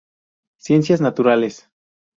Ciencias 0.57 0.99
Naturales. 0.99 1.69